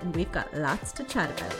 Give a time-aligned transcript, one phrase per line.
[0.00, 1.54] and we've got lots to chat about.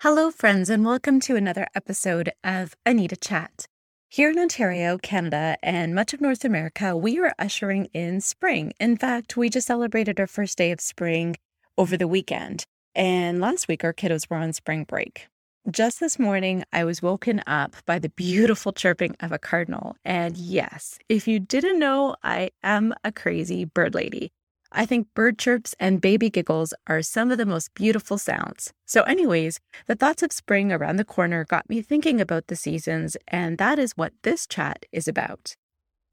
[0.00, 3.66] Hello, friends, and welcome to another episode of Anita Chat.
[4.10, 8.72] Here in Ontario, Canada, and much of North America, we are ushering in spring.
[8.78, 11.36] In fact, we just celebrated our first day of spring
[11.76, 12.64] over the weekend.
[12.94, 15.26] And last week, our kiddos were on spring break.
[15.70, 19.96] Just this morning, I was woken up by the beautiful chirping of a cardinal.
[20.04, 24.30] And yes, if you didn't know, I am a crazy bird lady.
[24.76, 28.72] I think bird chirps and baby giggles are some of the most beautiful sounds.
[28.86, 33.16] So, anyways, the thoughts of spring around the corner got me thinking about the seasons,
[33.28, 35.54] and that is what this chat is about.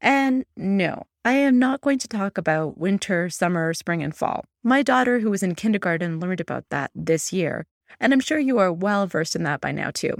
[0.00, 4.44] And no, I am not going to talk about winter, summer, spring, and fall.
[4.62, 7.66] My daughter, who was in kindergarten, learned about that this year,
[7.98, 10.14] and I'm sure you are well versed in that by now, too.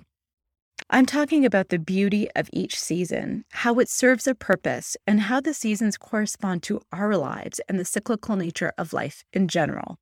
[0.89, 5.41] I'm talking about the beauty of each season, how it serves a purpose, and how
[5.41, 9.98] the seasons correspond to our lives and the cyclical nature of life in general.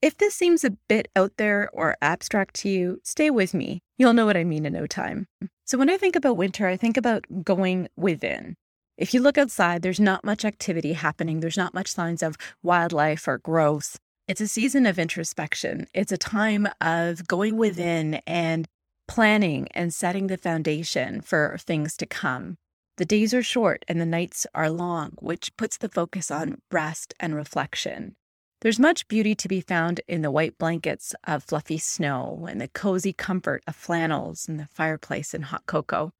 [0.00, 3.80] If this seems a bit out there or abstract to you, stay with me.
[3.96, 5.26] You'll know what I mean in no time.
[5.64, 8.54] So, when I think about winter, I think about going within.
[8.98, 13.26] If you look outside, there's not much activity happening, there's not much signs of wildlife
[13.26, 13.98] or growth.
[14.28, 15.86] It's a season of introspection.
[15.94, 18.66] It's a time of going within and
[19.06, 22.56] planning and setting the foundation for things to come.
[22.96, 27.14] The days are short and the nights are long, which puts the focus on rest
[27.18, 28.14] and reflection.
[28.60, 32.68] There's much beauty to be found in the white blankets of fluffy snow and the
[32.68, 36.12] cozy comfort of flannels and the fireplace and hot cocoa.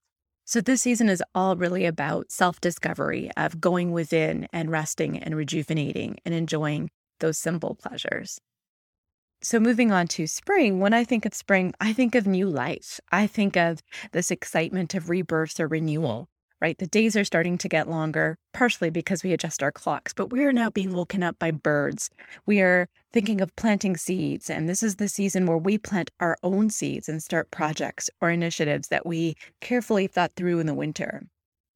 [0.45, 5.35] So, this season is all really about self discovery, of going within and resting and
[5.35, 8.41] rejuvenating and enjoying those simple pleasures.
[9.45, 12.99] So, moving on to spring, when I think of spring, I think of new life.
[13.13, 13.83] I think of
[14.13, 16.31] this excitement of rebirth or renewal,
[16.63, 16.79] right?
[16.79, 20.47] The days are starting to get longer, partially because we adjust our clocks, but we
[20.47, 22.09] are now being woken up by birds.
[22.47, 26.39] We are thinking of planting seeds, and this is the season where we plant our
[26.43, 31.27] own seeds and start projects or initiatives that we carefully thought through in the winter.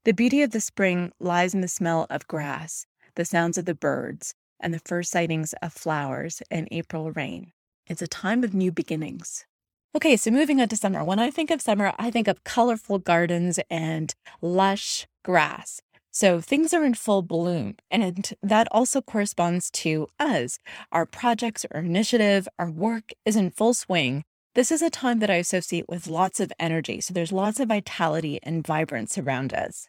[0.05, 3.75] The beauty of the spring lies in the smell of grass, the sounds of the
[3.75, 7.53] birds, and the first sightings of flowers and April rain.
[7.89, 9.45] It's a time of new beginnings.
[9.97, 11.03] Okay, so moving on to summer.
[11.03, 15.81] When I think of summer, I think of colorful gardens and lush grass.
[16.11, 17.77] So things are in full bloom.
[17.91, 20.59] And that also corresponds to us.
[20.93, 24.25] Our projects our initiative, our work is in full swing.
[24.55, 27.01] This is a time that I associate with lots of energy.
[27.01, 29.89] So there's lots of vitality and vibrance around us.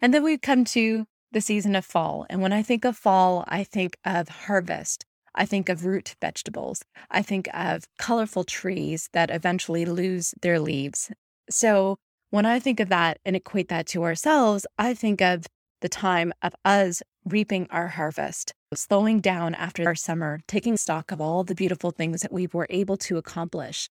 [0.00, 2.26] And then we come to the season of fall.
[2.28, 6.82] And when I think of fall, I think of harvest, I think of root vegetables.
[7.10, 11.10] I think of colorful trees that eventually lose their leaves.
[11.50, 11.98] So
[12.30, 15.46] when I think of that and equate that to ourselves, I think of
[15.80, 21.20] the time of us reaping our harvest, slowing down after our summer, taking stock of
[21.20, 23.88] all the beautiful things that we were able to accomplish.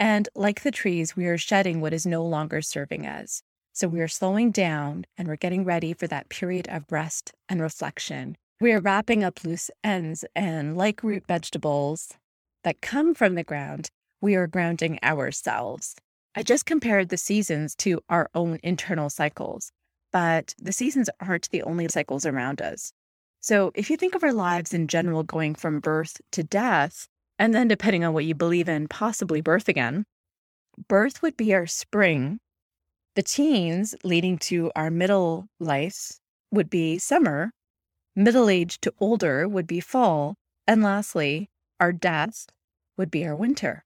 [0.00, 3.42] And like the trees, we are shedding what is no longer serving us.
[3.72, 7.60] So we are slowing down and we're getting ready for that period of rest and
[7.60, 12.14] reflection we are wrapping up loose ends, and like root vegetables
[12.62, 13.90] that come from the ground,
[14.20, 15.96] we are grounding ourselves.
[16.36, 19.72] I just compared the seasons to our own internal cycles,
[20.12, 22.92] but the seasons aren't the only cycles around us.
[23.40, 27.08] So if you think of our lives in general going from birth to death,
[27.40, 30.04] and then depending on what you believe in, possibly birth again,
[30.86, 32.38] birth would be our spring.
[33.16, 36.12] The teens leading to our middle life
[36.52, 37.50] would be summer,
[38.14, 40.34] Middle age to older would be fall.
[40.66, 41.48] And lastly,
[41.80, 42.46] our death
[42.96, 43.84] would be our winter.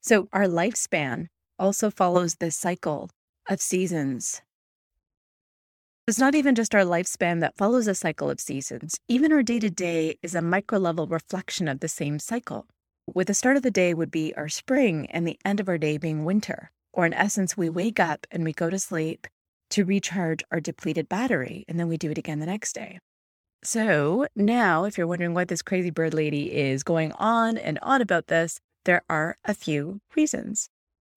[0.00, 1.28] So our lifespan
[1.58, 3.10] also follows this cycle
[3.48, 4.42] of seasons.
[6.06, 9.00] It's not even just our lifespan that follows a cycle of seasons.
[9.08, 12.66] Even our day to day is a micro level reflection of the same cycle.
[13.06, 15.78] With the start of the day would be our spring and the end of our
[15.78, 16.72] day being winter.
[16.92, 19.26] Or in essence, we wake up and we go to sleep
[19.74, 22.98] to recharge our depleted battery, and then we do it again the next day.
[23.64, 28.00] So now, if you're wondering what this crazy bird lady is going on and on
[28.00, 30.68] about this, there are a few reasons.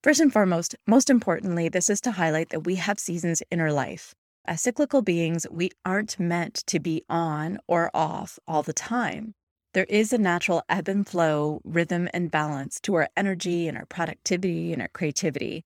[0.03, 3.71] First and foremost, most importantly, this is to highlight that we have seasons in our
[3.71, 4.15] life.
[4.45, 9.33] As cyclical beings, we aren't meant to be on or off all the time.
[9.77, 13.85] there is a natural ebb and flow, rhythm and balance to our energy and our
[13.85, 15.63] productivity and our creativity.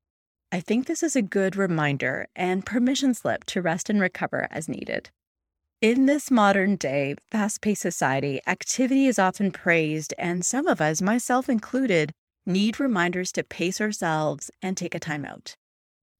[0.53, 4.67] I think this is a good reminder and permission slip to rest and recover as
[4.67, 5.09] needed.
[5.79, 11.01] In this modern day, fast paced society, activity is often praised, and some of us,
[11.01, 12.11] myself included,
[12.45, 15.55] need reminders to pace ourselves and take a time out.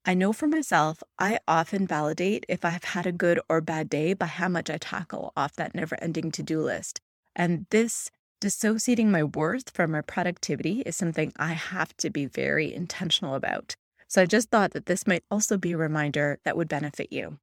[0.06, 4.14] I know for myself, I often validate if I've had a good or bad day
[4.14, 7.02] by how much I tackle off that never ending to do list.
[7.36, 12.74] And this dissociating my worth from my productivity is something I have to be very
[12.74, 13.76] intentional about.
[14.12, 17.38] So I just thought that this might also be a reminder that would benefit you.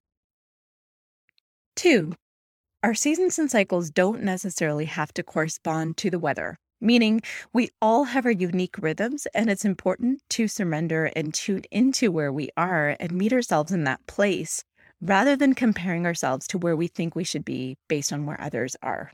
[1.74, 2.12] Two,
[2.82, 7.22] our seasons and cycles don't necessarily have to correspond to the weather, meaning
[7.54, 12.30] we all have our unique rhythms, and it's important to surrender and tune into where
[12.30, 14.62] we are and meet ourselves in that place
[15.00, 18.76] rather than comparing ourselves to where we think we should be based on where others
[18.82, 19.12] are.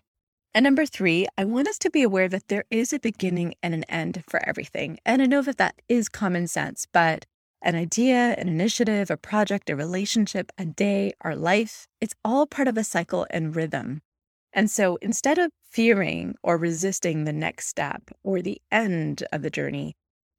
[0.52, 3.74] And number three, I want us to be aware that there is a beginning and
[3.74, 4.98] an end for everything.
[5.06, 7.26] And I know that that is common sense, but
[7.64, 11.88] an idea, an initiative, a project, a relationship, a day, our life.
[12.00, 14.02] It's all part of a cycle and rhythm.
[14.52, 19.50] And so instead of fearing or resisting the next step or the end of the
[19.50, 19.96] journey,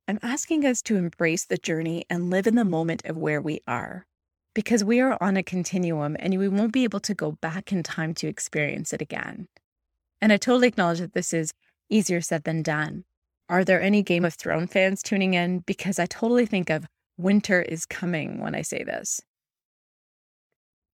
[0.08, 3.60] I'm asking us to embrace the journey and live in the moment of where we
[3.68, 4.06] are.
[4.54, 7.82] Because we are on a continuum and we won't be able to go back in
[7.82, 9.48] time to experience it again.
[10.22, 11.54] And I totally acknowledge that this is
[11.90, 13.04] easier said than done.
[13.50, 15.60] Are there any Game of Thrones fans tuning in?
[15.60, 16.86] Because I totally think of
[17.18, 19.22] winter is coming when I say this.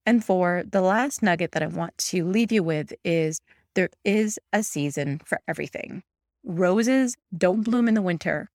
[0.06, 3.40] And for the last nugget that I want to leave you with is
[3.76, 6.04] there is a season for everything.
[6.44, 8.50] Roses don't bloom in the winter.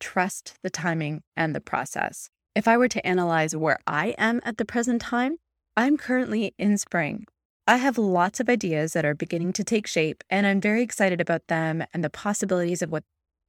[0.00, 2.30] Trust the timing and the process.
[2.54, 5.36] If I were to analyze where I am at the present time,
[5.76, 7.26] I'm currently in spring.
[7.66, 11.20] I have lots of ideas that are beginning to take shape, and I'm very excited
[11.20, 13.04] about them and the possibilities of what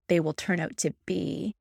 [0.08, 1.56] they will turn out to be.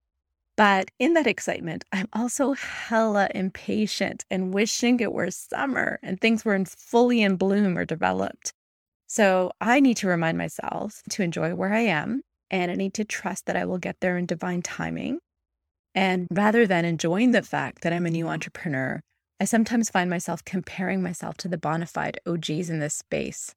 [0.63, 6.45] But in that excitement, I'm also hella impatient and wishing it were summer and things
[6.45, 8.53] were in fully in bloom or developed.
[9.09, 13.05] So I need to remind myself to enjoy where I am and I need to
[13.05, 15.19] trust that I will get there in divine timing.
[15.97, 19.01] And rather than enjoying the fact that I'm a new entrepreneur,
[19.41, 23.53] I sometimes find myself comparing myself to the bona fide OGs in this space.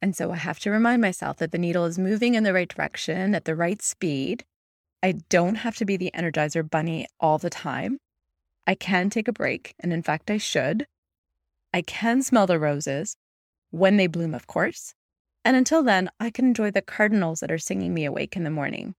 [0.00, 2.68] And so I have to remind myself that the needle is moving in the right
[2.68, 4.44] direction at the right speed
[5.02, 7.98] I don't have to be the Energizer Bunny all the time.
[8.66, 10.86] I can take a break, and in fact, I should.
[11.72, 13.16] I can smell the roses
[13.70, 14.94] when they bloom, of course.
[15.44, 18.50] And until then, I can enjoy the cardinals that are singing me awake in the
[18.50, 18.94] morning.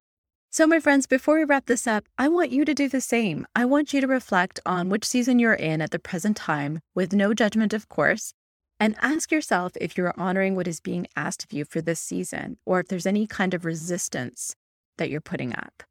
[0.50, 3.46] So, my friends, before we wrap this up, I want you to do the same.
[3.56, 7.14] I want you to reflect on which season you're in at the present time, with
[7.14, 8.34] no judgment, of course,
[8.80, 12.58] and ask yourself if you're honoring what is being asked of you for this season,
[12.66, 14.56] or if there's any kind of resistance
[14.98, 15.84] that you're putting up.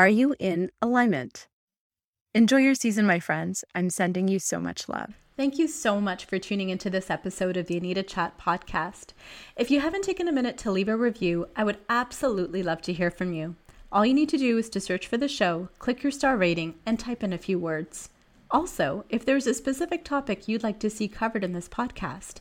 [0.00, 1.46] Are you in alignment?
[2.34, 3.64] Enjoy your season, my friends.
[3.74, 5.12] I'm sending you so much love.
[5.36, 9.08] Thank you so much for tuning into this episode of the Anita Chat podcast.
[9.56, 12.94] If you haven't taken a minute to leave a review, I would absolutely love to
[12.94, 13.56] hear from you.
[13.92, 16.76] All you need to do is to search for the show, click your star rating,
[16.86, 18.08] and type in a few words.
[18.50, 22.36] Also, if there's a specific topic you'd like to see covered in this podcast,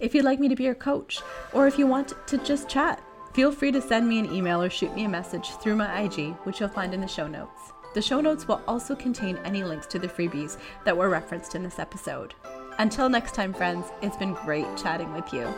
[0.00, 1.22] if you'd like me to be your coach,
[1.52, 3.00] or if you want to just chat,
[3.34, 6.34] Feel free to send me an email or shoot me a message through my IG,
[6.44, 7.72] which you'll find in the show notes.
[7.92, 11.64] The show notes will also contain any links to the freebies that were referenced in
[11.64, 12.34] this episode.
[12.78, 15.52] Until next time, friends, it's been great chatting with you.